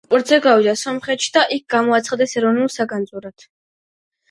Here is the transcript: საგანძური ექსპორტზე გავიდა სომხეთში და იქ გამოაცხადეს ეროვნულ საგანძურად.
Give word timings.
საგანძური 0.01 0.21
ექსპორტზე 0.21 0.37
გავიდა 0.45 0.73
სომხეთში 0.83 1.29
და 1.35 1.43
იქ 1.59 1.67
გამოაცხადეს 1.75 2.35
ეროვნულ 2.41 2.73
საგანძურად. 2.79 3.49